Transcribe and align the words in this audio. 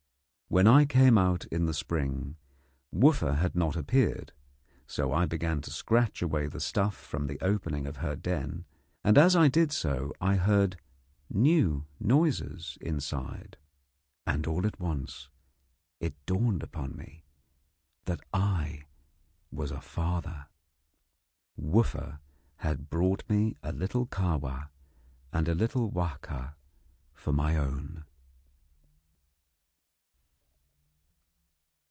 When 0.53 0.67
I 0.67 0.83
came 0.83 1.17
out 1.17 1.45
in 1.45 1.65
the 1.65 1.73
spring, 1.73 2.35
Wooffa 2.93 3.37
had 3.37 3.55
not 3.55 3.77
appeared, 3.77 4.33
so 4.85 5.13
I 5.13 5.25
began 5.25 5.61
to 5.61 5.71
scratch 5.71 6.21
away 6.21 6.47
the 6.47 6.59
stuff 6.59 6.93
from 6.93 7.27
the 7.27 7.39
opening 7.39 7.87
of 7.87 7.97
her 8.03 8.17
den, 8.17 8.65
and 9.01 9.17
as 9.17 9.33
I 9.33 9.47
did 9.47 9.71
so 9.71 10.11
I 10.19 10.35
heard 10.35 10.75
new 11.29 11.85
noises 12.01 12.77
inside; 12.81 13.55
and 14.27 14.45
all 14.45 14.67
at 14.67 14.77
once 14.77 15.29
it 16.01 16.15
dawned 16.25 16.63
upon 16.63 16.97
me 16.97 17.23
that 18.03 18.19
I 18.33 18.83
was 19.53 19.71
a 19.71 19.79
father. 19.79 20.47
Wooffa 21.57 22.19
had 22.57 22.89
brought 22.89 23.23
me 23.29 23.55
a 23.63 23.71
little 23.71 24.05
Kahwa 24.05 24.67
and 25.31 25.47
a 25.47 25.55
little 25.55 25.89
Wahka 25.89 26.55
for 27.13 27.31
my 27.31 27.55
own. 27.55 28.03